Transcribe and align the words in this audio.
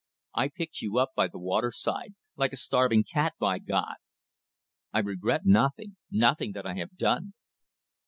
I 0.33 0.47
picked 0.47 0.81
you 0.81 0.97
up 0.97 1.11
by 1.15 1.27
the 1.27 1.37
waterside, 1.37 2.15
like 2.35 2.53
a 2.53 2.57
starving 2.57 3.03
cat 3.03 3.35
by 3.37 3.59
God. 3.59 3.97
I 4.91 4.97
regret 4.97 5.45
nothing; 5.45 5.97
nothing 6.09 6.53
that 6.53 6.65
I 6.65 6.73
have 6.73 6.97
done. 6.97 7.35